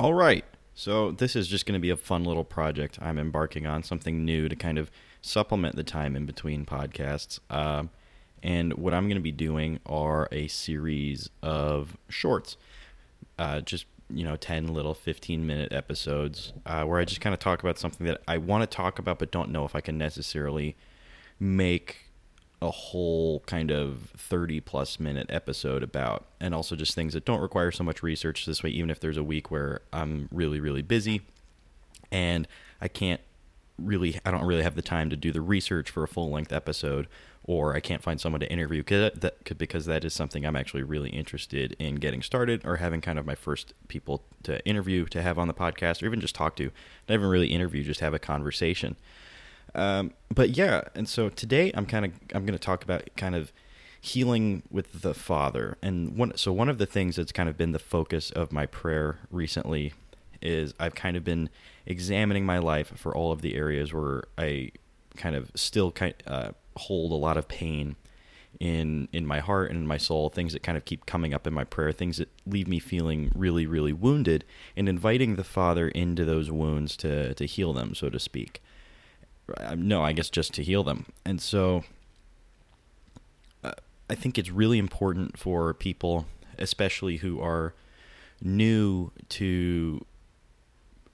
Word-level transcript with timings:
All 0.00 0.14
right. 0.14 0.44
So 0.74 1.10
this 1.10 1.34
is 1.34 1.48
just 1.48 1.66
going 1.66 1.74
to 1.74 1.80
be 1.80 1.90
a 1.90 1.96
fun 1.96 2.22
little 2.22 2.44
project 2.44 2.98
I'm 3.02 3.18
embarking 3.18 3.66
on, 3.66 3.82
something 3.82 4.24
new 4.24 4.48
to 4.48 4.54
kind 4.54 4.78
of 4.78 4.92
supplement 5.22 5.74
the 5.74 5.82
time 5.82 6.14
in 6.14 6.24
between 6.24 6.64
podcasts. 6.64 7.40
Um, 7.50 7.90
and 8.40 8.74
what 8.74 8.94
I'm 8.94 9.06
going 9.06 9.16
to 9.16 9.22
be 9.22 9.32
doing 9.32 9.80
are 9.86 10.28
a 10.30 10.46
series 10.46 11.30
of 11.42 11.96
shorts, 12.08 12.56
uh, 13.40 13.60
just 13.60 13.86
you 14.08 14.22
know, 14.22 14.36
10 14.36 14.68
little 14.68 14.94
15 14.94 15.44
minute 15.44 15.72
episodes 15.72 16.52
uh, 16.64 16.84
where 16.84 17.00
I 17.00 17.04
just 17.04 17.20
kind 17.20 17.34
of 17.34 17.40
talk 17.40 17.60
about 17.60 17.76
something 17.76 18.06
that 18.06 18.22
I 18.28 18.38
want 18.38 18.62
to 18.62 18.66
talk 18.68 19.00
about, 19.00 19.18
but 19.18 19.32
don't 19.32 19.50
know 19.50 19.64
if 19.64 19.74
I 19.74 19.80
can 19.80 19.98
necessarily 19.98 20.76
make 21.40 22.07
a 22.60 22.70
whole 22.70 23.40
kind 23.40 23.70
of 23.70 24.10
30 24.16 24.60
plus 24.60 24.98
minute 24.98 25.26
episode 25.28 25.82
about 25.82 26.26
and 26.40 26.54
also 26.54 26.74
just 26.74 26.94
things 26.94 27.14
that 27.14 27.24
don't 27.24 27.40
require 27.40 27.70
so 27.70 27.84
much 27.84 28.02
research 28.02 28.46
this 28.46 28.62
way 28.62 28.70
even 28.70 28.90
if 28.90 28.98
there's 28.98 29.16
a 29.16 29.22
week 29.22 29.50
where 29.50 29.80
i'm 29.92 30.28
really 30.32 30.60
really 30.60 30.82
busy. 30.82 31.22
And 32.10 32.48
i 32.80 32.88
can't 32.88 33.20
really 33.78 34.18
i 34.24 34.30
don't 34.30 34.44
really 34.44 34.62
have 34.62 34.74
the 34.74 34.82
time 34.82 35.08
to 35.10 35.16
do 35.16 35.30
the 35.30 35.40
research 35.40 35.90
for 35.90 36.02
a 36.02 36.08
full 36.08 36.30
length 36.30 36.52
episode 36.52 37.06
or 37.44 37.76
i 37.76 37.80
can't 37.80 38.02
find 38.02 38.20
someone 38.20 38.40
to 38.40 38.50
interview 38.50 38.80
because 38.80 39.12
that, 39.20 39.58
because 39.58 39.84
that 39.86 40.04
is 40.04 40.12
something 40.12 40.44
i'm 40.44 40.56
actually 40.56 40.82
really 40.82 41.10
interested 41.10 41.76
in 41.78 41.94
getting 41.94 42.22
started 42.22 42.60
or 42.64 42.78
having 42.78 43.00
kind 43.00 43.20
of 43.20 43.26
my 43.26 43.36
first 43.36 43.74
people 43.86 44.24
to 44.42 44.64
interview 44.66 45.04
to 45.06 45.22
have 45.22 45.38
on 45.38 45.46
the 45.46 45.54
podcast 45.54 46.02
or 46.02 46.06
even 46.06 46.20
just 46.20 46.34
talk 46.34 46.56
to. 46.56 46.70
Not 47.08 47.14
even 47.14 47.28
really 47.28 47.48
interview 47.48 47.84
just 47.84 48.00
have 48.00 48.14
a 48.14 48.18
conversation 48.18 48.96
um, 49.74 50.12
but 50.34 50.50
yeah, 50.50 50.82
and 50.94 51.08
so 51.08 51.28
today 51.28 51.70
I'm 51.74 51.86
kind 51.86 52.04
of 52.04 52.12
I'm 52.34 52.44
going 52.44 52.58
to 52.58 52.64
talk 52.64 52.84
about 52.84 53.08
kind 53.16 53.34
of 53.34 53.52
healing 54.00 54.62
with 54.70 55.02
the 55.02 55.14
Father, 55.14 55.76
and 55.82 56.16
one 56.16 56.36
so 56.36 56.52
one 56.52 56.68
of 56.68 56.78
the 56.78 56.86
things 56.86 57.16
that's 57.16 57.32
kind 57.32 57.48
of 57.48 57.56
been 57.56 57.72
the 57.72 57.78
focus 57.78 58.30
of 58.30 58.52
my 58.52 58.66
prayer 58.66 59.18
recently 59.30 59.92
is 60.40 60.74
I've 60.78 60.94
kind 60.94 61.16
of 61.16 61.24
been 61.24 61.50
examining 61.86 62.46
my 62.46 62.58
life 62.58 62.92
for 62.96 63.14
all 63.14 63.32
of 63.32 63.42
the 63.42 63.56
areas 63.56 63.92
where 63.92 64.24
I 64.36 64.70
kind 65.16 65.34
of 65.34 65.50
still 65.54 65.90
kind 65.90 66.14
uh, 66.26 66.50
hold 66.76 67.12
a 67.12 67.16
lot 67.16 67.36
of 67.36 67.48
pain 67.48 67.96
in 68.60 69.08
in 69.12 69.26
my 69.26 69.40
heart 69.40 69.70
and 69.70 69.80
in 69.80 69.86
my 69.86 69.98
soul 69.98 70.30
things 70.30 70.52
that 70.52 70.62
kind 70.62 70.76
of 70.76 70.84
keep 70.84 71.06
coming 71.06 71.34
up 71.34 71.46
in 71.46 71.52
my 71.52 71.64
prayer 71.64 71.92
things 71.92 72.16
that 72.16 72.28
leave 72.46 72.66
me 72.66 72.78
feeling 72.78 73.30
really 73.34 73.66
really 73.66 73.92
wounded 73.92 74.44
and 74.76 74.88
inviting 74.88 75.36
the 75.36 75.44
father 75.44 75.88
into 75.88 76.24
those 76.24 76.50
wounds 76.50 76.96
to 76.96 77.34
to 77.34 77.44
heal 77.44 77.72
them 77.72 77.94
so 77.94 78.08
to 78.08 78.18
speak 78.18 78.62
no, 79.76 80.02
I 80.02 80.12
guess 80.12 80.30
just 80.30 80.54
to 80.54 80.62
heal 80.62 80.82
them. 80.82 81.06
And 81.24 81.40
so 81.40 81.84
uh, 83.64 83.72
I 84.08 84.14
think 84.14 84.38
it's 84.38 84.50
really 84.50 84.78
important 84.78 85.38
for 85.38 85.74
people, 85.74 86.26
especially 86.58 87.18
who 87.18 87.40
are 87.40 87.74
new 88.42 89.10
to 89.30 90.04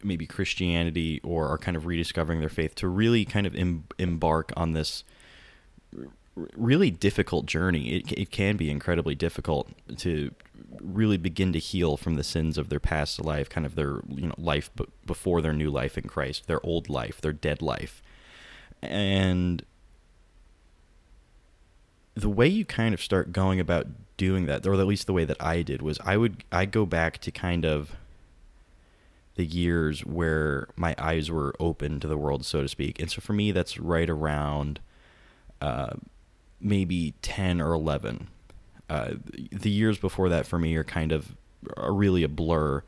maybe 0.03 0.27
Christianity 0.27 1.21
or 1.23 1.49
are 1.49 1.59
kind 1.59 1.77
of 1.77 1.87
rediscovering 1.87 2.41
their 2.41 2.49
faith, 2.49 2.75
to 2.77 2.89
really 2.89 3.25
kind 3.25 3.47
of 3.47 3.55
em- 3.55 3.85
embark 3.99 4.53
on 4.57 4.73
this 4.73 5.05
really 6.57 6.91
difficult 6.91 7.47
journey. 7.47 7.95
It, 7.97 8.13
it 8.13 8.31
can 8.31 8.57
be 8.57 8.71
incredibly 8.71 9.15
difficult 9.15 9.71
to 9.99 10.33
really 10.81 11.17
begin 11.17 11.53
to 11.53 11.59
heal 11.59 11.97
from 11.97 12.17
the 12.17 12.25
sins 12.25 12.59
of 12.59 12.69
their 12.69 12.81
past 12.81 13.25
life, 13.25 13.49
kind 13.49 13.65
of 13.65 13.77
their 13.77 14.01
you 14.09 14.27
know 14.27 14.35
life 14.37 14.71
b- 14.75 14.87
before 15.07 15.41
their 15.41 15.53
new 15.53 15.71
life 15.71 15.97
in 15.97 16.09
Christ, 16.09 16.49
their 16.49 16.65
old 16.67 16.89
life, 16.91 17.21
their 17.21 17.33
dead 17.33 17.63
life 17.63 18.03
and 18.91 19.65
the 22.15 22.29
way 22.29 22.47
you 22.47 22.65
kind 22.65 22.95
of 22.95 23.03
start 23.03 23.33
going 23.33 23.61
about 23.61 23.87
doing 24.17 24.47
that, 24.47 24.67
or 24.67 24.75
at 24.75 24.87
least 24.87 25.07
the 25.07 25.13
way 25.13 25.25
that 25.25 25.37
I 25.43 25.63
did, 25.63 25.83
was 25.83 25.99
I 26.05 26.17
would 26.17 26.45
I 26.53 26.65
go 26.65 26.87
back 26.87 27.19
to 27.19 27.31
kind 27.31 27.65
of 27.65 27.97
the 29.35 29.45
years 29.45 30.05
where 30.05 30.69
my 30.77 30.95
eyes 30.97 31.31
were 31.31 31.55
open 31.59 31.99
to 32.01 32.07
the 32.07 32.17
world, 32.17 32.45
so 32.45 32.63
to 32.63 32.69
speak. 32.69 33.01
And 33.01 33.11
so 33.11 33.21
for 33.21 33.33
me, 33.33 33.51
that's 33.51 33.79
right 33.79 34.09
around 34.09 34.79
uh, 35.61 35.95
maybe 36.61 37.15
ten 37.21 37.61
or 37.61 37.73
eleven. 37.73 38.29
Uh, 38.89 39.15
the 39.51 39.71
years 39.71 39.99
before 39.99 40.29
that 40.29 40.47
for 40.47 40.59
me 40.59 40.77
are 40.77 40.85
kind 40.85 41.11
of 41.11 41.35
are 41.77 41.93
really 41.93 42.23
a 42.23 42.29
blur. 42.29 42.83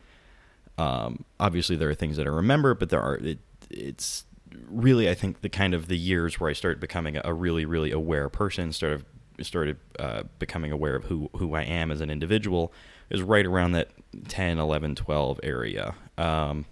Um, 0.78 1.24
obviously, 1.40 1.74
there 1.74 1.88
are 1.88 1.94
things 1.94 2.16
that 2.16 2.26
I 2.26 2.30
remember, 2.30 2.74
but 2.74 2.90
there 2.90 3.00
are 3.00 3.16
it, 3.16 3.38
it's 3.70 4.24
really, 4.68 5.08
I 5.08 5.14
think 5.14 5.40
the 5.40 5.48
kind 5.48 5.74
of 5.74 5.88
the 5.88 5.96
years 5.96 6.40
where 6.40 6.50
I 6.50 6.52
started 6.52 6.80
becoming 6.80 7.18
a 7.22 7.32
really, 7.32 7.64
really 7.64 7.90
aware 7.90 8.28
person, 8.28 8.72
started 8.72 9.04
started 9.42 9.76
uh, 9.98 10.22
becoming 10.38 10.72
aware 10.72 10.96
of 10.96 11.04
who 11.04 11.30
who 11.36 11.54
I 11.54 11.62
am 11.62 11.90
as 11.90 12.00
an 12.00 12.10
individual, 12.10 12.72
is 13.10 13.22
right 13.22 13.46
around 13.46 13.72
that 13.72 13.90
10, 14.28 14.58
11, 14.58 14.94
12 14.94 15.40
area. 15.42 15.94
Um, 16.16 16.66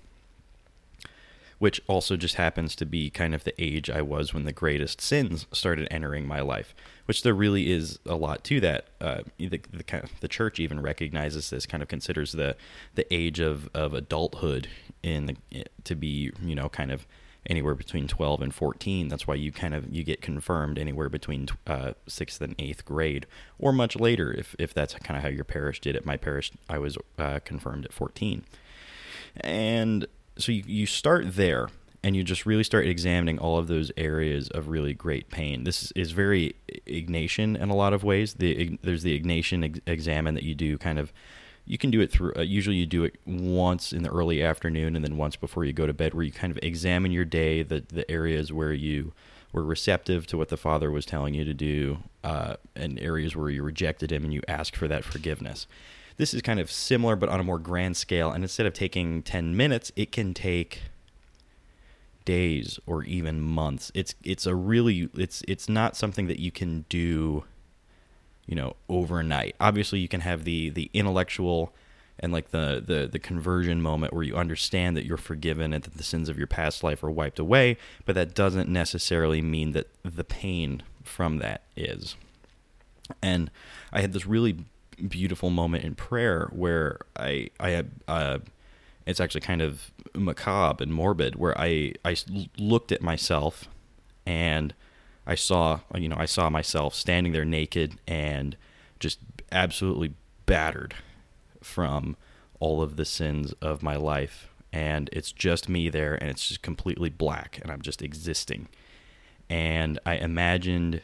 which 1.59 1.81
also 1.87 2.17
just 2.17 2.35
happens 2.35 2.75
to 2.77 2.85
be 2.85 3.09
kind 3.09 3.35
of 3.35 3.45
the 3.45 3.55
age 3.63 3.89
I 3.89 4.03
was 4.03 4.35
when 4.35 4.45
the 4.45 4.53
greatest 4.53 5.01
sins 5.01 5.47
started 5.53 5.89
entering 5.91 6.27
my 6.27 6.41
life. 6.41 6.75
Which 7.07 7.23
there 7.23 7.33
really 7.33 7.71
is 7.71 7.99
a 8.07 8.17
lot 8.17 8.45
to 8.45 8.61
that. 8.61 8.89
Uh, 9.01 9.23
the, 9.39 9.49
the, 9.49 10.09
the 10.21 10.29
church 10.29 10.59
even 10.59 10.81
recognizes 10.81 11.51
this, 11.51 11.65
kind 11.65 11.83
of 11.83 11.89
considers 11.89 12.33
the 12.33 12.57
the 12.97 13.13
age 13.13 13.41
of, 13.41 13.71
of 13.73 13.95
adulthood 13.95 14.69
in 15.03 15.27
the, 15.27 15.65
to 15.85 15.95
be 15.95 16.33
you 16.43 16.55
know 16.55 16.69
kind 16.69 16.91
of 16.91 17.07
anywhere 17.47 17.75
between 17.75 18.09
12 18.09 18.43
and 18.43 18.55
14 18.55 19.09
that's 19.09 19.27
why 19.27 19.35
you 19.35 19.53
kind 19.53 19.75
of 19.75 19.93
you 19.95 20.03
get 20.03 20.21
confirmed 20.21 20.79
anywhere 20.79 21.09
between 21.09 21.49
uh, 21.67 21.93
sixth 22.07 22.41
and 22.41 22.55
eighth 22.59 22.85
grade 22.85 23.27
or 23.59 23.73
much 23.73 23.97
later 23.97 24.33
if, 24.33 24.57
if 24.59 24.73
that's 24.73 24.95
kind 24.95 25.17
of 25.17 25.23
how 25.23 25.29
your 25.29 25.45
parish 25.45 25.81
did 25.81 25.95
it 25.95 26.07
my 26.07 26.17
parish 26.17 26.53
i 26.69 26.79
was 26.79 26.97
uh, 27.19 27.39
confirmed 27.45 27.85
at 27.85 27.93
14 27.93 28.45
and 29.37 30.07
so 30.39 30.53
you, 30.53 30.63
you 30.67 30.87
start 30.87 31.37
there 31.37 31.69
and 32.05 32.15
you 32.15 32.23
just 32.23 32.45
really 32.45 32.63
start 32.63 32.87
examining 32.87 33.39
all 33.39 33.57
of 33.57 33.67
those 33.67 33.91
areas 33.97 34.49
of 34.51 34.69
really 34.69 34.93
great 34.93 35.31
pain. 35.31 35.65
This 35.65 35.91
is, 35.93 36.13
very 36.13 36.55
Ignatian 36.87 37.59
in 37.59 37.71
a 37.71 37.75
lot 37.75 37.95
of 37.95 38.05
ways. 38.05 38.35
The, 38.35 38.79
there's 38.83 39.03
the 39.03 39.19
Ignatian 39.19 39.65
ex- 39.65 39.81
examen 39.87 40.35
that 40.35 40.43
you 40.43 40.55
do 40.55 40.77
kind 40.77 40.99
of 40.99 41.15
you 41.67 41.79
can 41.79 41.91
do 41.91 42.01
it 42.01 42.11
through 42.11 42.33
uh, 42.37 42.43
usually 42.43 42.77
you 42.77 42.87
do 42.87 43.05
it 43.05 43.17
once 43.27 43.93
in 43.93 44.03
the 44.03 44.11
early 44.11 44.43
afternoon 44.43 44.95
and 44.97 45.05
then 45.05 45.17
once 45.17 45.37
before 45.37 45.65
you 45.65 45.73
go 45.73 45.87
to 45.87 45.93
bed 45.93 46.15
where 46.15 46.25
you 46.25 46.33
kind 46.33 46.51
of 46.51 46.59
examine 46.63 47.11
your 47.11 47.25
day 47.25 47.63
the 47.63 47.85
the 47.89 48.09
areas 48.11 48.53
where 48.53 48.73
you 48.73 49.13
were 49.55 49.65
receptive 49.65 50.27
to 50.27 50.37
what 50.37 50.49
the 50.49 50.57
father 50.57 50.91
was 50.91 51.07
telling 51.07 51.33
you 51.33 51.45
to 51.45 51.55
do 51.55 51.99
uh, 52.25 52.57
and 52.75 52.99
areas 52.99 53.37
where 53.37 53.49
you 53.49 53.63
rejected 53.63 54.11
him 54.11 54.25
and 54.25 54.35
you 54.35 54.43
ask 54.49 54.75
for 54.75 54.89
that 54.89 55.05
forgiveness. 55.05 55.69
This 56.17 56.35
is 56.35 56.43
kind 56.43 56.59
of 56.59 56.71
similar 56.71 57.17
but 57.17 57.29
on 57.29 57.41
a 57.41 57.45
more 57.45 57.61
grand 57.61 57.97
scale 57.97 58.33
and 58.33 58.43
instead 58.43 58.67
of 58.67 58.75
taking 58.75 59.23
10 59.23 59.57
minutes 59.57 59.93
it 59.97 60.13
can 60.13 60.35
take 60.35 60.83
days 62.25 62.81
or 62.87 63.05
even 63.05 63.41
months. 63.41 63.93
It's 63.95 64.15
it's 64.25 64.47
a 64.47 64.55
really 64.55 65.09
it's 65.15 65.43
it's 65.47 65.69
not 65.69 65.97
something 65.97 66.27
that 66.27 66.41
you 66.41 66.51
can 66.51 66.85
do 66.89 67.45
you 68.47 68.55
know 68.55 68.77
overnight. 68.89 69.55
Obviously 69.61 70.01
you 70.01 70.09
can 70.09 70.21
have 70.21 70.45
the 70.45 70.71
the 70.71 70.91
intellectual 70.93 71.73
and 72.19 72.33
like 72.33 72.51
the 72.51 72.83
the 72.85 73.09
the 73.11 73.19
conversion 73.19 73.81
moment 73.81 74.13
where 74.13 74.23
you 74.23 74.37
understand 74.37 74.97
that 74.97 75.05
you're 75.05 75.17
forgiven 75.17 75.73
and 75.73 75.85
that 75.85 75.95
the 75.95 76.03
sins 76.03 76.29
of 76.29 76.39
your 76.39 76.47
past 76.47 76.83
life 76.83 77.03
are 77.03 77.11
wiped 77.11 77.39
away 77.39 77.77
but 78.05 78.15
that 78.15 78.35
doesn't 78.35 78.69
necessarily 78.69 79.43
mean 79.43 79.73
that 79.73 79.89
the 80.05 80.25
pain 80.25 80.83
from 81.03 81.39
that 81.39 81.63
is. 81.77 82.17
And 83.23 83.51
i 83.93 84.01
had 84.01 84.13
this 84.13 84.27
really 84.27 84.65
beautiful 85.09 85.51
moment 85.51 85.85
in 85.85 85.95
prayer 85.95 86.49
where 86.53 86.99
i 87.17 87.49
i 87.59 87.71
had 87.71 87.91
uh, 88.07 88.39
it's 89.07 89.21
actually 89.21 89.41
kind 89.41 89.61
of 89.61 89.91
macabre 90.15 90.83
and 90.85 90.95
morbid 90.95 91.35
where 91.35 91.59
i 91.61 91.93
i 92.05 92.17
looked 92.57 92.93
at 92.93 93.03
myself 93.03 93.69
and 94.25 94.73
I 95.27 95.35
saw, 95.35 95.81
you 95.95 96.09
know, 96.09 96.17
I 96.19 96.27
saw 96.27 96.51
myself 96.51 96.95
standing 96.95 97.33
there 97.33 97.45
naked 97.45 97.99
and 98.07 98.57
just 99.01 99.19
absolutely 99.51 100.15
battered 100.47 100.95
from 101.63 102.17
all 102.61 102.83
of 102.83 102.97
the 102.97 103.05
sins 103.05 103.53
of 103.61 103.83
my 103.83 103.97
life. 103.97 104.49
And 104.73 105.09
it's 105.13 105.33
just 105.33 105.69
me 105.69 105.89
there, 105.89 106.15
and 106.15 106.29
it's 106.29 106.49
just 106.49 106.63
completely 106.63 107.09
black, 107.09 107.61
and 107.63 107.71
I'm 107.71 107.81
just 107.81 108.03
existing. 108.03 108.69
And 109.49 110.01
I 110.05 110.17
imagined 110.17 111.01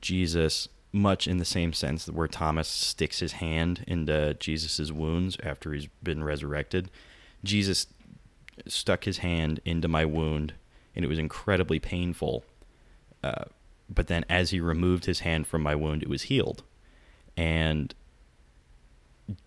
Jesus 0.00 0.68
much 0.92 1.26
in 1.26 1.38
the 1.38 1.44
same 1.44 1.72
sense 1.72 2.06
where 2.06 2.28
Thomas 2.28 2.68
sticks 2.68 3.18
his 3.18 3.32
hand 3.32 3.84
into 3.86 4.34
Jesus's 4.34 4.92
wounds 4.92 5.36
after 5.42 5.72
he's 5.72 5.88
been 6.02 6.24
resurrected. 6.24 6.90
Jesus 7.42 7.88
stuck 8.66 9.04
his 9.04 9.18
hand 9.18 9.60
into 9.64 9.88
my 9.88 10.04
wound 10.04 10.54
and 10.94 11.04
it 11.04 11.08
was 11.08 11.18
incredibly 11.18 11.78
painful. 11.78 12.44
Uh, 13.22 13.44
but 13.88 14.06
then, 14.06 14.24
as 14.28 14.50
he 14.50 14.60
removed 14.60 15.04
his 15.04 15.20
hand 15.20 15.46
from 15.46 15.62
my 15.62 15.74
wound, 15.74 16.02
it 16.02 16.08
was 16.08 16.22
healed, 16.22 16.62
and 17.36 17.94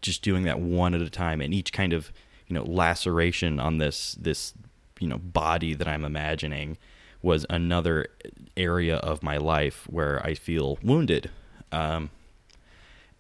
just 0.02 0.22
doing 0.22 0.44
that 0.44 0.60
one 0.60 0.94
at 0.94 1.02
a 1.02 1.10
time, 1.10 1.42
and 1.42 1.54
each 1.54 1.74
kind 1.74 1.94
of 1.94 2.12
you 2.48 2.54
know 2.54 2.64
laceration 2.64 3.60
on 3.60 3.78
this 3.78 4.16
this 4.20 4.54
you 5.00 5.08
know 5.08 5.18
body 5.18 5.74
that 5.74 5.88
I'm 5.88 6.06
imagining 6.06 6.78
was 7.22 7.46
another 7.50 8.08
area 8.56 8.98
of 8.98 9.24
my 9.24 9.38
life 9.38 9.88
where 9.90 10.24
I 10.26 10.34
feel 10.34 10.78
wounded, 10.84 11.30
um, 11.72 12.10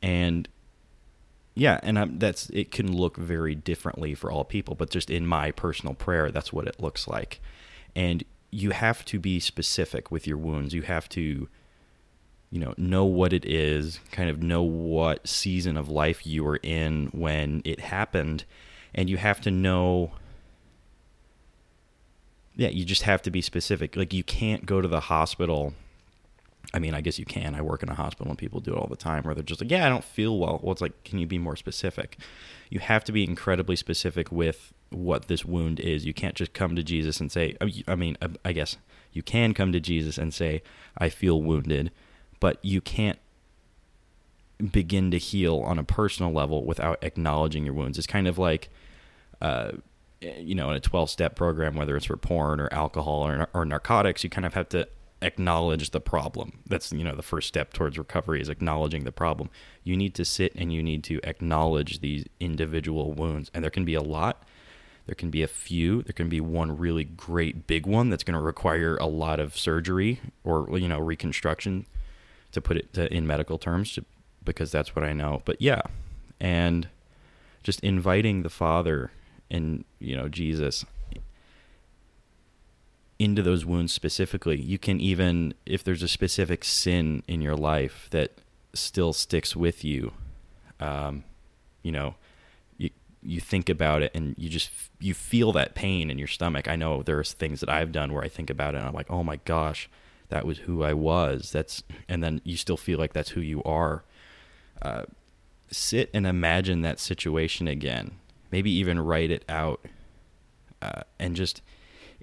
and 0.01 0.47
yeah, 1.55 1.79
and 1.81 1.97
I'm, 1.97 2.19
that's 2.19 2.49
it 2.51 2.71
can 2.71 2.95
look 2.95 3.17
very 3.17 3.55
differently 3.55 4.13
for 4.13 4.31
all 4.31 4.43
people, 4.43 4.75
but 4.75 4.91
just 4.91 5.09
in 5.09 5.25
my 5.25 5.51
personal 5.51 5.95
prayer, 5.95 6.29
that's 6.29 6.53
what 6.53 6.67
it 6.67 6.79
looks 6.79 7.07
like. 7.07 7.41
And 7.97 8.23
you 8.49 8.71
have 8.71 9.03
to 9.05 9.19
be 9.19 9.41
specific 9.41 10.09
with 10.09 10.25
your 10.25 10.37
wounds. 10.37 10.73
You 10.73 10.83
have 10.83 11.09
to 11.09 11.49
you 12.49 12.59
know 12.61 12.73
know 12.77 13.03
what 13.03 13.33
it 13.33 13.45
is, 13.45 13.99
kind 14.11 14.29
of 14.29 14.41
know 14.41 14.63
what 14.63 15.27
season 15.27 15.75
of 15.75 15.89
life 15.89 16.25
you 16.25 16.45
were 16.45 16.59
in 16.63 17.07
when 17.07 17.61
it 17.65 17.81
happened, 17.81 18.45
and 18.95 19.09
you 19.09 19.17
have 19.17 19.41
to 19.41 19.51
know 19.51 20.11
yeah, 22.55 22.69
you 22.69 22.85
just 22.85 23.03
have 23.03 23.21
to 23.21 23.31
be 23.31 23.41
specific. 23.41 23.95
Like 23.95 24.13
you 24.13 24.23
can't 24.23 24.65
go 24.65 24.81
to 24.81 24.87
the 24.87 25.01
hospital 25.01 25.73
I 26.73 26.79
mean, 26.79 26.93
I 26.93 27.01
guess 27.01 27.17
you 27.17 27.25
can. 27.25 27.55
I 27.55 27.61
work 27.61 27.81
in 27.81 27.89
a 27.89 27.93
hospital 27.93 28.29
and 28.29 28.37
people 28.37 28.59
do 28.59 28.73
it 28.73 28.77
all 28.77 28.87
the 28.87 28.97
time 28.97 29.23
where 29.23 29.33
they're 29.33 29.43
just 29.43 29.61
like, 29.61 29.71
yeah, 29.71 29.85
I 29.85 29.89
don't 29.89 30.03
feel 30.03 30.37
well. 30.37 30.59
Well, 30.61 30.73
it's 30.73 30.81
like, 30.81 31.03
can 31.03 31.17
you 31.17 31.25
be 31.25 31.37
more 31.37 31.55
specific? 31.55 32.17
You 32.69 32.79
have 32.79 33.03
to 33.05 33.11
be 33.11 33.23
incredibly 33.23 33.75
specific 33.75 34.31
with 34.31 34.73
what 34.89 35.27
this 35.27 35.45
wound 35.45 35.79
is. 35.79 36.05
You 36.05 36.13
can't 36.13 36.35
just 36.35 36.53
come 36.53 36.75
to 36.75 36.83
Jesus 36.83 37.19
and 37.19 37.31
say, 37.31 37.55
I 37.87 37.95
mean, 37.95 38.17
I 38.43 38.51
guess 38.51 38.77
you 39.13 39.23
can 39.23 39.53
come 39.53 39.71
to 39.71 39.79
Jesus 39.79 40.17
and 40.17 40.33
say, 40.33 40.61
I 40.97 41.09
feel 41.09 41.41
wounded, 41.41 41.91
but 42.39 42.59
you 42.61 42.81
can't 42.81 43.19
begin 44.71 45.11
to 45.11 45.17
heal 45.17 45.59
on 45.59 45.79
a 45.79 45.83
personal 45.83 46.31
level 46.31 46.65
without 46.65 47.03
acknowledging 47.03 47.63
your 47.63 47.73
wounds. 47.73 47.97
It's 47.97 48.07
kind 48.07 48.27
of 48.27 48.37
like, 48.37 48.69
uh, 49.41 49.71
you 50.19 50.55
know, 50.55 50.69
in 50.71 50.75
a 50.75 50.79
12 50.79 51.09
step 51.09 51.35
program, 51.35 51.75
whether 51.75 51.95
it's 51.95 52.07
for 52.07 52.17
porn 52.17 52.59
or 52.59 52.71
alcohol 52.73 53.27
or, 53.27 53.47
or 53.53 53.65
narcotics, 53.65 54.23
you 54.23 54.29
kind 54.29 54.45
of 54.45 54.53
have 54.55 54.69
to 54.69 54.87
acknowledge 55.21 55.89
the 55.91 55.99
problem. 55.99 56.59
That's 56.67 56.91
you 56.91 57.03
know 57.03 57.15
the 57.15 57.21
first 57.21 57.47
step 57.47 57.73
towards 57.73 57.97
recovery 57.97 58.41
is 58.41 58.49
acknowledging 58.49 59.03
the 59.03 59.11
problem. 59.11 59.49
You 59.83 59.97
need 59.97 60.13
to 60.15 60.25
sit 60.25 60.53
and 60.55 60.71
you 60.71 60.83
need 60.83 61.03
to 61.05 61.19
acknowledge 61.23 61.99
these 61.99 62.25
individual 62.39 63.13
wounds, 63.13 63.49
and 63.53 63.63
there 63.63 63.71
can 63.71 63.85
be 63.85 63.95
a 63.95 64.01
lot. 64.01 64.43
There 65.05 65.15
can 65.15 65.29
be 65.29 65.41
a 65.41 65.47
few. 65.47 66.03
There 66.03 66.13
can 66.13 66.27
be 66.27 66.41
one 66.41 66.77
really 66.77 67.05
great 67.05 67.65
big 67.65 67.85
one 67.85 68.09
that's 68.09 68.23
going 68.23 68.37
to 68.37 68.41
require 68.41 68.97
a 68.97 69.05
lot 69.05 69.39
of 69.39 69.57
surgery 69.57 70.19
or 70.43 70.77
you 70.77 70.87
know 70.87 70.99
reconstruction, 70.99 71.85
to 72.51 72.61
put 72.61 72.77
it 72.77 72.93
to, 72.93 73.11
in 73.13 73.25
medical 73.25 73.57
terms, 73.57 73.97
because 74.43 74.71
that's 74.71 74.95
what 74.95 75.03
I 75.03 75.13
know. 75.13 75.41
But 75.45 75.61
yeah, 75.61 75.81
and 76.39 76.87
just 77.63 77.79
inviting 77.81 78.43
the 78.43 78.49
Father 78.49 79.11
and 79.49 79.85
you 79.99 80.15
know 80.15 80.27
Jesus 80.29 80.85
into 83.19 83.41
those 83.41 83.65
wounds 83.65 83.93
specifically. 83.93 84.59
You 84.59 84.77
can 84.77 84.99
even, 84.99 85.53
if 85.65 85.83
there's 85.83 86.03
a 86.03 86.07
specific 86.07 86.63
sin 86.63 87.23
in 87.27 87.41
your 87.41 87.55
life 87.55 88.07
that 88.11 88.31
still 88.73 89.13
sticks 89.13 89.55
with 89.55 89.83
you, 89.83 90.13
um, 90.79 91.23
you 91.81 91.91
know, 91.91 92.15
you 92.77 92.91
you 93.23 93.39
think 93.39 93.69
about 93.69 94.03
it 94.03 94.11
and 94.13 94.35
you 94.37 94.49
just 94.49 94.69
you 94.99 95.13
feel 95.13 95.51
that 95.53 95.73
pain 95.73 96.11
in 96.11 96.19
your 96.19 96.27
stomach. 96.27 96.67
I 96.67 96.75
know 96.75 97.01
there's 97.01 97.33
things 97.33 97.59
that 97.61 97.69
I've 97.69 97.91
done 97.91 98.13
where 98.13 98.23
I 98.23 98.29
think 98.29 98.49
about 98.49 98.75
it 98.75 98.79
and 98.79 98.87
I'm 98.87 98.93
like, 98.93 99.09
oh 99.09 99.23
my 99.23 99.37
gosh, 99.45 99.89
that 100.29 100.45
was 100.45 100.59
who 100.59 100.83
I 100.83 100.93
was. 100.93 101.51
That's 101.51 101.83
and 102.07 102.23
then 102.23 102.41
you 102.43 102.57
still 102.57 102.77
feel 102.77 102.99
like 102.99 103.13
that's 103.13 103.29
who 103.31 103.41
you 103.41 103.63
are. 103.63 104.03
Uh, 104.81 105.03
sit 105.71 106.09
and 106.13 106.27
imagine 106.27 106.81
that 106.81 106.99
situation 106.99 107.67
again. 107.67 108.11
Maybe 108.51 108.71
even 108.71 108.99
write 108.99 109.31
it 109.31 109.43
out, 109.49 109.85
uh, 110.81 111.01
and 111.19 111.35
just 111.35 111.61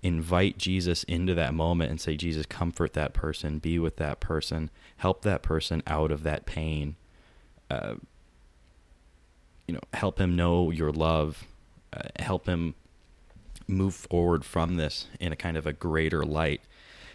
invite 0.05 0.59
Jesus 0.59 1.03
into 1.05 1.35
that 1.35 1.55
moment 1.55 1.91
and 1.91 2.01
say, 2.01 2.15
Jesus, 2.15 2.45
comfort 2.45 2.93
that 2.93 3.15
person, 3.15 3.59
be 3.59 3.79
with 3.79 3.97
that 3.97 4.21
person, 4.21 4.71
help 4.99 5.23
that 5.23 5.43
person 5.43 5.83
out 5.87 6.13
of 6.13 6.23
that 6.23 6.45
pain. 6.45 6.97
Uh, 7.71 7.95
you 9.67 9.73
know, 9.73 9.81
help 9.95 10.21
him 10.21 10.37
know 10.37 10.71
your 10.71 10.93
love, 10.93 11.45
uh, 11.95 12.03
help 12.21 12.47
him 12.47 12.75
move 13.67 13.95
forward 13.95 14.45
from 14.45 14.77
this 14.77 15.09
in 15.19 15.33
a 15.33 15.37
kind 15.37 15.57
of 15.57 15.67
a 15.67 15.73
greater 15.73 16.23
light. 16.23 16.61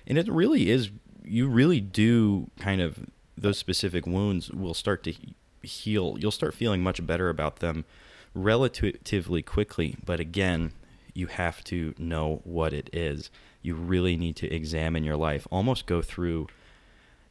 And 0.08 0.18
it 0.18 0.28
really 0.28 0.72
is, 0.72 0.90
you 1.24 1.48
really 1.48 1.80
do 1.80 2.50
kind 2.58 2.82
of, 2.82 3.06
those 3.38 3.60
specific 3.60 4.08
wounds 4.08 4.50
will 4.50 4.74
start 4.74 5.04
to 5.04 5.14
heal. 5.62 6.18
You'll 6.20 6.32
start 6.32 6.56
feeling 6.56 6.82
much 6.82 7.06
better 7.06 7.30
about 7.30 7.58
them 7.58 7.86
relatively 8.34 9.44
quickly. 9.44 9.96
But 10.04 10.20
again, 10.20 10.72
you 11.14 11.28
have 11.28 11.64
to 11.66 11.94
know 11.98 12.42
what 12.44 12.74
it 12.74 12.90
is. 12.94 13.30
You 13.62 13.76
really 13.76 14.16
need 14.16 14.36
to 14.38 14.54
examine 14.54 15.04
your 15.04 15.18
life, 15.18 15.48
almost 15.52 15.86
go 15.86 16.02
through, 16.02 16.48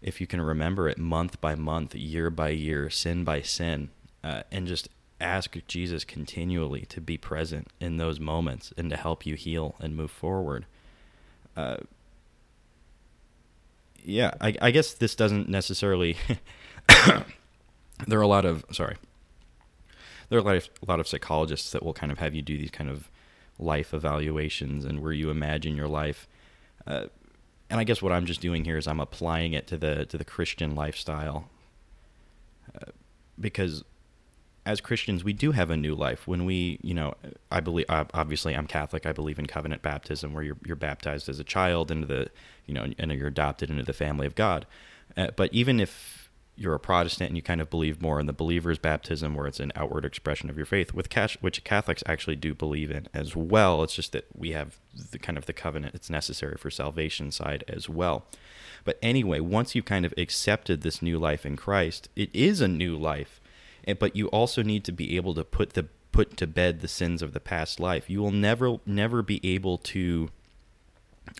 if 0.03 0.21
you 0.21 0.27
can 0.27 0.41
remember 0.41 0.89
it, 0.89 0.99
month 0.99 1.41
by 1.41 1.55
month, 1.55 1.95
year 1.95 2.31
by 2.31 2.51
year, 2.51 2.91
sin 2.91 3.25
by 3.25 3.43
sin, 3.43 3.91
uh, 4.23 4.43
and 4.53 4.67
just 4.67 4.89
ask 5.21 5.57
Jesus 5.67 6.05
continually 6.05 6.83
to 6.87 7.01
be 7.01 7.17
present 7.17 7.69
in 7.81 7.97
those 7.97 8.21
moments 8.21 8.73
and 8.77 8.91
to 8.91 8.97
help 8.97 9.27
you 9.27 9.35
heal 9.35 9.75
and 9.81 9.97
move 9.97 10.11
forward. 10.11 10.67
Uh, 11.57 11.79
yeah, 14.05 14.33
I, 14.41 14.55
I 14.63 14.71
guess 14.71 14.93
this 14.95 15.15
doesn't 15.15 15.49
necessarily. 15.49 16.17
there 18.07 18.19
are 18.19 18.23
a 18.23 18.29
lot 18.29 18.45
of 18.45 18.65
sorry. 18.73 18.97
There 20.29 20.39
are 20.39 20.43
a 20.43 20.45
lot 20.45 20.57
of, 20.57 20.69
a 20.87 20.91
lot 20.91 21.01
of 21.01 21.09
psychologists 21.09 21.73
that 21.73 21.83
will 21.83 21.95
kind 21.95 22.13
of 22.13 22.19
have 22.19 22.35
you 22.35 22.43
do 22.43 22.57
these 22.57 22.71
kind 22.71 22.91
of 22.91 23.11
life 23.59 23.93
evaluations 23.93 24.85
and 24.85 25.01
where 25.01 25.13
you 25.13 25.31
imagine 25.31 25.77
your 25.77 25.89
life. 25.89 26.29
Uh, 26.87 27.07
and 27.71 27.81
I 27.81 27.85
guess 27.85 28.01
what 28.01 28.13
I'm 28.13 28.27
just 28.27 28.41
doing 28.41 28.65
here 28.65 28.79
is 28.79 28.87
I'm 28.87 29.01
applying 29.01 29.53
it 29.53 29.67
to 29.69 29.77
the 29.77 30.07
to 30.07 30.17
the 30.17 30.25
Christian 30.25 30.75
lifestyle, 30.75 31.51
uh, 32.75 32.93
because 33.39 33.85
as 34.65 34.81
Christians 34.81 35.25
we 35.25 35.33
do 35.33 35.53
have 35.53 35.71
a 35.71 35.77
new 35.77 35.95
life. 35.95 36.27
When 36.27 36.45
we 36.45 36.79
you 36.83 36.95
know 36.95 37.15
I 37.51 37.61
believe 37.61 37.87
obviously 37.89 38.55
I'm 38.55 38.67
Catholic. 38.67 39.07
I 39.07 39.13
believe 39.13 39.39
in 39.39 39.47
covenant 39.47 39.83
baptism 39.83 40.33
where 40.33 40.43
you're 40.43 40.59
you're 40.65 40.77
baptized 40.77 41.29
as 41.29 41.39
a 41.39 41.45
child 41.45 41.91
into 41.91 42.07
the 42.07 42.31
you 42.67 42.75
know 42.75 42.87
and 42.99 43.13
you're 43.13 43.29
adopted 43.29 43.71
into 43.71 43.83
the 43.83 43.93
family 43.93 44.27
of 44.27 44.35
God, 44.35 44.67
uh, 45.17 45.29
but 45.37 45.53
even 45.53 45.81
if 45.81 46.28
you're 46.59 46.75
a 46.75 46.81
Protestant 46.81 47.31
and 47.31 47.37
you 47.37 47.43
kind 47.43 47.61
of 47.61 47.71
believe 47.71 48.03
more 48.03 48.19
in 48.19 48.27
the 48.27 48.33
believer's 48.33 48.79
baptism, 48.79 49.35
where 49.35 49.47
it's 49.47 49.61
an 49.61 49.73
outward 49.77 50.05
expression 50.05 50.51
of 50.51 50.57
your 50.57 50.67
faith, 50.67 50.93
with 50.93 51.09
cash, 51.09 51.39
which 51.41 51.63
Catholics 51.63 52.03
actually 52.07 52.37
do 52.37 52.55
believe 52.55 52.91
in 52.91 53.09
as 53.15 53.37
well. 53.37 53.83
It's 53.83 53.95
just 53.95 54.13
that 54.13 54.27
we 54.35 54.51
have 54.51 54.79
the 55.13 55.19
kind 55.19 55.39
of 55.39 55.47
the 55.47 55.53
covenant; 55.53 55.95
it's 55.95 56.11
necessary 56.11 56.57
for 56.59 56.71
salvation 56.71 57.31
side 57.31 57.63
as 57.69 57.89
well. 57.89 58.27
But 58.85 58.99
anyway, 59.01 59.41
once 59.41 59.75
you've 59.75 59.85
kind 59.85 60.05
of 60.05 60.13
accepted 60.17 60.83
this 60.83 61.01
new 61.01 61.19
life 61.19 61.47
in 61.47 61.57
Christ, 61.57 62.09
it 62.17 62.31
is 62.35 62.61
a 62.61 62.69
new 62.69 62.97
life, 62.97 63.41
but 63.99 64.17
you 64.17 64.27
also 64.29 64.63
need 64.63 64.85
to 64.85 64.93
be 64.93 65.17
able 65.17 65.35
to 65.35 65.45
put 65.45 65.75
the 65.75 65.87
put 66.11 66.37
to 66.39 66.47
bed 66.47 66.81
the 66.81 66.89
sins 66.89 67.23
of 67.23 67.33
the 67.33 67.41
past 67.41 67.79
life. 67.79 68.11
You 68.11 68.21
will 68.21 68.33
never 68.33 68.79
never 68.85 69.23
be 69.23 69.41
able 69.45 69.79
to. 69.79 70.31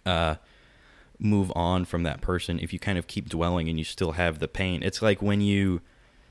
Uh, 0.07 0.37
move 1.19 1.53
on 1.55 1.85
from 1.85 2.05
that 2.05 2.21
person 2.21 2.61
if 2.61 2.73
you 2.73 2.79
kind 2.79 2.99
of 2.99 3.07
keep 3.07 3.29
dwelling 3.29 3.69
and 3.69 3.79
you 3.79 3.85
still 3.85 4.13
have 4.13 4.39
the 4.39 4.49
pain. 4.49 4.83
It's 4.83 5.03
like 5.03 5.21
when 5.21 5.41
you 5.41 5.81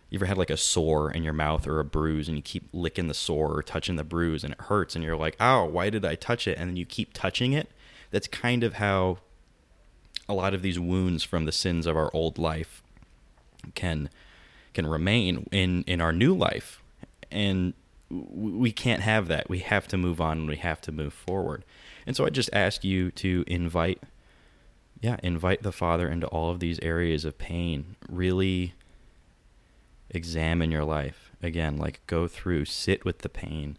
you 0.09 0.17
ever 0.17 0.25
had 0.25 0.37
like 0.37 0.49
a 0.49 0.57
sore 0.57 1.11
in 1.11 1.23
your 1.23 1.33
mouth 1.33 1.67
or 1.67 1.79
a 1.79 1.85
bruise 1.85 2.29
and 2.29 2.37
you 2.37 2.41
keep 2.41 2.69
licking 2.71 3.09
the 3.09 3.13
sore 3.13 3.53
or 3.53 3.61
touching 3.61 3.97
the 3.97 4.05
bruise 4.05 4.43
and 4.43 4.53
it 4.53 4.61
hurts 4.61 4.95
and 4.95 5.03
you're 5.03 5.17
like, 5.17 5.35
"Oh, 5.39 5.65
why 5.65 5.89
did 5.89 6.05
I 6.05 6.15
touch 6.15 6.47
it?" 6.47 6.57
and 6.57 6.69
then 6.69 6.77
you 6.77 6.85
keep 6.85 7.11
touching 7.13 7.51
it. 7.51 7.69
That's 8.11 8.27
kind 8.27 8.63
of 8.63 8.75
how 8.75 9.17
a 10.29 10.33
lot 10.33 10.53
of 10.53 10.61
these 10.61 10.79
wounds 10.79 11.23
from 11.23 11.45
the 11.45 11.51
sins 11.51 11.85
of 11.85 11.97
our 11.97 12.09
old 12.13 12.37
life 12.37 12.81
can 13.75 14.09
can 14.73 14.87
remain 14.87 15.47
in 15.51 15.83
in 15.83 15.99
our 15.99 16.13
new 16.13 16.33
life. 16.33 16.81
And 17.29 17.73
we 18.09 18.71
can't 18.71 19.01
have 19.01 19.27
that. 19.27 19.49
We 19.49 19.59
have 19.59 19.87
to 19.89 19.97
move 19.97 20.21
on 20.21 20.39
and 20.39 20.47
we 20.47 20.55
have 20.57 20.79
to 20.81 20.93
move 20.93 21.13
forward. 21.13 21.65
And 22.05 22.15
so 22.15 22.25
I 22.25 22.29
just 22.29 22.49
ask 22.53 22.85
you 22.85 23.11
to 23.11 23.43
invite 23.47 24.01
yeah, 25.01 25.17
invite 25.21 25.63
the 25.63 25.71
Father 25.71 26.09
into 26.09 26.27
all 26.27 26.49
of 26.49 26.59
these 26.59 26.79
areas 26.79 27.25
of 27.25 27.37
pain. 27.37 27.95
Really 28.09 28.73
examine 30.09 30.71
your 30.71 30.83
life. 30.83 31.31
Again, 31.41 31.77
like 31.77 32.01
go 32.07 32.27
through, 32.27 32.65
sit 32.65 33.05
with 33.05 33.19
the 33.19 33.29
pain 33.29 33.77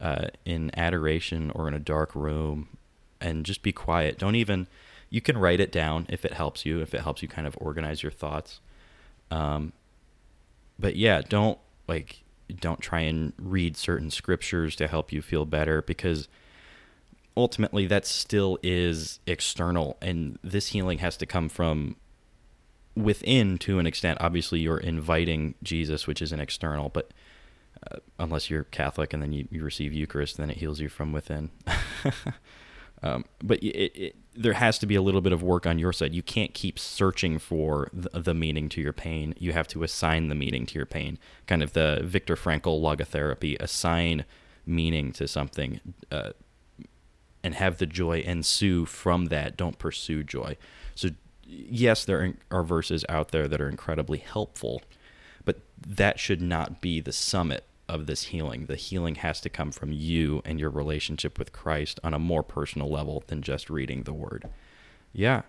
uh, 0.00 0.28
in 0.44 0.70
adoration 0.78 1.50
or 1.54 1.68
in 1.68 1.74
a 1.74 1.78
dark 1.78 2.14
room 2.14 2.68
and 3.20 3.44
just 3.44 3.62
be 3.62 3.72
quiet. 3.72 4.18
Don't 4.18 4.34
even, 4.34 4.66
you 5.10 5.20
can 5.20 5.36
write 5.36 5.60
it 5.60 5.72
down 5.72 6.06
if 6.08 6.24
it 6.24 6.32
helps 6.32 6.64
you, 6.64 6.80
if 6.80 6.94
it 6.94 7.02
helps 7.02 7.22
you 7.22 7.28
kind 7.28 7.46
of 7.46 7.56
organize 7.60 8.02
your 8.02 8.12
thoughts. 8.12 8.60
Um, 9.30 9.72
but 10.78 10.96
yeah, 10.96 11.20
don't 11.20 11.58
like, 11.86 12.22
don't 12.60 12.80
try 12.80 13.00
and 13.00 13.32
read 13.38 13.76
certain 13.76 14.10
scriptures 14.10 14.76
to 14.76 14.86
help 14.86 15.12
you 15.12 15.20
feel 15.20 15.44
better 15.44 15.82
because 15.82 16.28
ultimately 17.36 17.86
that 17.86 18.06
still 18.06 18.58
is 18.62 19.20
external 19.26 19.96
and 20.00 20.38
this 20.42 20.68
healing 20.68 20.98
has 20.98 21.16
to 21.16 21.26
come 21.26 21.48
from 21.48 21.96
within 22.94 23.58
to 23.58 23.78
an 23.78 23.86
extent 23.86 24.18
obviously 24.20 24.58
you're 24.58 24.78
inviting 24.78 25.54
jesus 25.62 26.06
which 26.06 26.22
is 26.22 26.32
an 26.32 26.40
external 26.40 26.88
but 26.88 27.12
uh, 27.90 27.96
unless 28.18 28.48
you're 28.48 28.64
catholic 28.64 29.12
and 29.12 29.22
then 29.22 29.32
you, 29.32 29.46
you 29.50 29.62
receive 29.62 29.92
eucharist 29.92 30.38
then 30.38 30.50
it 30.50 30.56
heals 30.56 30.80
you 30.80 30.88
from 30.88 31.12
within 31.12 31.50
Um, 33.02 33.24
but 33.42 33.62
it, 33.62 33.92
it, 33.94 34.16
there 34.34 34.54
has 34.54 34.78
to 34.78 34.86
be 34.86 34.94
a 34.94 35.02
little 35.02 35.20
bit 35.20 35.32
of 35.32 35.42
work 35.42 35.66
on 35.66 35.78
your 35.78 35.92
side. 35.92 36.14
You 36.14 36.22
can't 36.22 36.54
keep 36.54 36.78
searching 36.78 37.38
for 37.38 37.90
the, 37.92 38.20
the, 38.20 38.34
meaning 38.34 38.68
to 38.70 38.80
your 38.80 38.92
pain. 38.92 39.34
You 39.38 39.52
have 39.52 39.68
to 39.68 39.82
assign 39.82 40.28
the 40.28 40.34
meaning 40.34 40.66
to 40.66 40.74
your 40.74 40.86
pain. 40.86 41.18
Kind 41.46 41.62
of 41.62 41.72
the 41.72 42.00
Viktor 42.02 42.36
Frankl 42.36 42.80
logotherapy. 42.80 43.60
Assign 43.60 44.24
meaning 44.64 45.12
to 45.12 45.28
something, 45.28 45.80
uh, 46.10 46.30
and 47.46 47.54
have 47.54 47.78
the 47.78 47.86
joy 47.86 48.18
ensue 48.22 48.84
from 48.84 49.26
that. 49.26 49.56
Don't 49.56 49.78
pursue 49.78 50.24
joy. 50.24 50.56
So, 50.96 51.10
yes, 51.44 52.04
there 52.04 52.34
are 52.50 52.64
verses 52.64 53.04
out 53.08 53.28
there 53.28 53.46
that 53.46 53.60
are 53.60 53.68
incredibly 53.68 54.18
helpful, 54.18 54.82
but 55.44 55.60
that 55.86 56.18
should 56.18 56.42
not 56.42 56.80
be 56.80 57.00
the 57.00 57.12
summit 57.12 57.62
of 57.88 58.06
this 58.06 58.24
healing. 58.24 58.66
The 58.66 58.74
healing 58.74 59.14
has 59.16 59.40
to 59.42 59.48
come 59.48 59.70
from 59.70 59.92
you 59.92 60.42
and 60.44 60.58
your 60.58 60.70
relationship 60.70 61.38
with 61.38 61.52
Christ 61.52 62.00
on 62.02 62.12
a 62.12 62.18
more 62.18 62.42
personal 62.42 62.90
level 62.90 63.22
than 63.28 63.42
just 63.42 63.70
reading 63.70 64.02
the 64.02 64.12
word. 64.12 64.48
Yeah. 65.12 65.42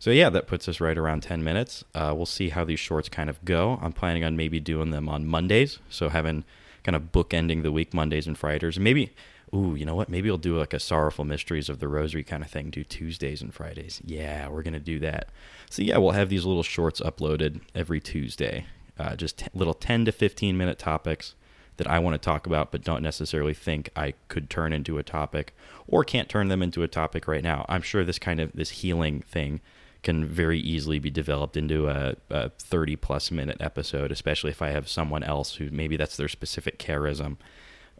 So, 0.00 0.10
yeah, 0.10 0.30
that 0.30 0.48
puts 0.48 0.68
us 0.68 0.80
right 0.80 0.98
around 0.98 1.22
10 1.22 1.44
minutes. 1.44 1.84
Uh, 1.94 2.12
we'll 2.16 2.26
see 2.26 2.48
how 2.48 2.64
these 2.64 2.80
shorts 2.80 3.08
kind 3.08 3.30
of 3.30 3.44
go. 3.44 3.78
I'm 3.80 3.92
planning 3.92 4.24
on 4.24 4.36
maybe 4.36 4.58
doing 4.58 4.90
them 4.90 5.08
on 5.08 5.26
Mondays. 5.26 5.78
So, 5.88 6.08
having 6.08 6.42
kind 6.82 6.96
of 6.96 7.12
bookending 7.12 7.62
the 7.62 7.70
week 7.70 7.94
Mondays 7.94 8.26
and 8.26 8.36
Fridays. 8.36 8.80
Maybe, 8.80 9.12
ooh, 9.54 9.74
you 9.74 9.84
know 9.84 9.94
what? 9.94 10.08
Maybe 10.08 10.30
I'll 10.30 10.36
do 10.36 10.58
like 10.58 10.72
a 10.72 10.80
Sorrowful 10.80 11.24
Mysteries 11.24 11.68
of 11.68 11.80
the 11.80 11.88
Rosary 11.88 12.24
kind 12.24 12.42
of 12.42 12.50
thing, 12.50 12.70
do 12.70 12.84
Tuesdays 12.84 13.42
and 13.42 13.52
Fridays. 13.52 14.00
Yeah, 14.04 14.48
we're 14.48 14.62
going 14.62 14.74
to 14.74 14.80
do 14.80 14.98
that. 15.00 15.28
So, 15.68 15.82
yeah, 15.82 15.98
we'll 15.98 16.12
have 16.12 16.28
these 16.28 16.44
little 16.44 16.62
shorts 16.62 17.00
uploaded 17.00 17.60
every 17.74 18.00
Tuesday. 18.00 18.66
Uh, 18.98 19.16
just 19.16 19.38
t- 19.38 19.46
little 19.54 19.74
10 19.74 20.04
to 20.04 20.12
15 20.12 20.56
minute 20.56 20.78
topics 20.78 21.34
that 21.78 21.86
I 21.86 21.98
want 21.98 22.14
to 22.14 22.18
talk 22.18 22.46
about, 22.46 22.70
but 22.70 22.84
don't 22.84 23.02
necessarily 23.02 23.54
think 23.54 23.88
I 23.96 24.12
could 24.28 24.50
turn 24.50 24.72
into 24.72 24.98
a 24.98 25.02
topic 25.02 25.54
or 25.86 26.04
can't 26.04 26.28
turn 26.28 26.48
them 26.48 26.62
into 26.62 26.82
a 26.82 26.88
topic 26.88 27.26
right 27.26 27.42
now. 27.42 27.64
I'm 27.68 27.82
sure 27.82 28.04
this 28.04 28.18
kind 28.18 28.38
of 28.38 28.52
this 28.52 28.70
healing 28.70 29.20
thing 29.22 29.60
can 30.02 30.26
very 30.26 30.58
easily 30.58 30.98
be 30.98 31.10
developed 31.10 31.56
into 31.56 31.88
a, 31.88 32.16
a 32.28 32.50
30 32.50 32.96
plus 32.96 33.30
minute 33.30 33.56
episode, 33.60 34.12
especially 34.12 34.50
if 34.50 34.62
I 34.62 34.70
have 34.70 34.88
someone 34.88 35.22
else 35.22 35.54
who 35.54 35.70
maybe 35.70 35.96
that's 35.96 36.16
their 36.16 36.28
specific 36.28 36.78
charism 36.78 37.36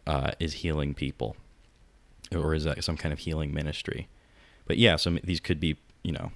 uh, 0.07 0.31
is 0.39 0.53
healing 0.53 0.93
people 0.93 1.35
or 2.33 2.53
is 2.53 2.63
that 2.63 2.83
some 2.83 2.97
kind 2.97 3.11
of 3.11 3.19
healing 3.19 3.53
ministry. 3.53 4.07
But 4.65 4.77
yeah, 4.77 4.95
so 4.95 5.17
these 5.23 5.39
could 5.39 5.59
be, 5.59 5.77
you 6.03 6.11
know, 6.11 6.31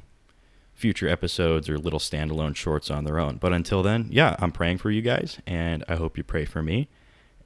future 0.73 1.07
episodes 1.07 1.69
or 1.69 1.77
little 1.77 1.99
standalone 1.99 2.55
shorts 2.55 2.91
on 2.91 3.05
their 3.05 3.17
own. 3.17 3.37
But 3.37 3.53
until 3.53 3.81
then, 3.81 4.07
yeah, 4.11 4.35
I'm 4.39 4.51
praying 4.51 4.79
for 4.79 4.91
you 4.91 5.01
guys 5.01 5.39
and 5.47 5.83
I 5.87 5.95
hope 5.95 6.17
you 6.17 6.23
pray 6.23 6.45
for 6.45 6.61
me 6.61 6.89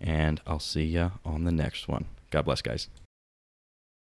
and 0.02 0.42
I'll 0.48 0.60
see 0.60 0.86
you 0.86 1.12
on 1.24 1.44
the 1.44 1.52
next 1.52 1.88
one. 1.88 2.06
God 2.32 2.46
bless, 2.46 2.62
guys. 2.62 2.90